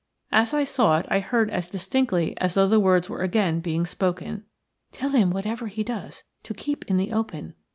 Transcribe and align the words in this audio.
As 0.31 0.51
I 0.51 0.63
saw 0.63 0.97
it 0.97 1.05
I 1.11 1.19
heard 1.19 1.51
as 1.51 1.67
distinctly 1.69 2.35
as 2.39 2.55
though 2.55 2.65
the 2.65 2.79
words 2.79 3.07
were 3.07 3.19
again 3.21 3.59
being 3.59 3.85
spoken:– 3.85 4.45
"Tell 4.91 5.11
him 5.11 5.29
whatever 5.29 5.67
he 5.67 5.83
does 5.83 6.23
to 6.41 6.55
keep 6.55 6.83
in 6.85 6.97
the 6.97 7.11
open. 7.13 7.53